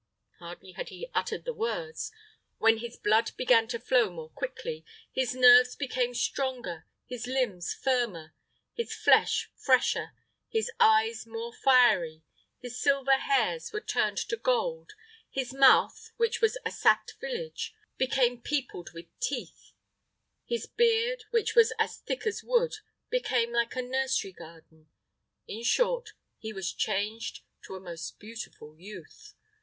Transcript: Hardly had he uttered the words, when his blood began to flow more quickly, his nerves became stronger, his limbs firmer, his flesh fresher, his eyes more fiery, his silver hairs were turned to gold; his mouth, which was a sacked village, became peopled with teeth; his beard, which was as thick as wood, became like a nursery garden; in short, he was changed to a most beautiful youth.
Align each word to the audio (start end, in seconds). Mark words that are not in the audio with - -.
Hardly 0.39 0.71
had 0.71 0.89
he 0.89 1.11
uttered 1.13 1.45
the 1.45 1.53
words, 1.53 2.11
when 2.57 2.79
his 2.79 2.97
blood 2.97 3.31
began 3.37 3.67
to 3.67 3.77
flow 3.77 4.09
more 4.09 4.31
quickly, 4.31 4.83
his 5.11 5.35
nerves 5.35 5.75
became 5.75 6.15
stronger, 6.15 6.87
his 7.05 7.27
limbs 7.27 7.75
firmer, 7.75 8.33
his 8.73 8.95
flesh 8.95 9.51
fresher, 9.55 10.13
his 10.49 10.71
eyes 10.79 11.27
more 11.27 11.53
fiery, 11.53 12.23
his 12.57 12.81
silver 12.81 13.17
hairs 13.19 13.71
were 13.71 13.79
turned 13.79 14.17
to 14.17 14.35
gold; 14.37 14.93
his 15.29 15.53
mouth, 15.53 16.09
which 16.17 16.41
was 16.41 16.57
a 16.65 16.71
sacked 16.71 17.13
village, 17.21 17.75
became 17.97 18.41
peopled 18.41 18.93
with 18.95 19.05
teeth; 19.19 19.71
his 20.47 20.65
beard, 20.65 21.25
which 21.29 21.53
was 21.53 21.73
as 21.77 21.97
thick 21.99 22.25
as 22.25 22.43
wood, 22.43 22.73
became 23.11 23.53
like 23.53 23.75
a 23.75 23.83
nursery 23.83 24.31
garden; 24.31 24.89
in 25.47 25.61
short, 25.63 26.13
he 26.39 26.51
was 26.51 26.73
changed 26.73 27.41
to 27.63 27.75
a 27.75 27.79
most 27.79 28.17
beautiful 28.17 28.75
youth. 28.79 29.35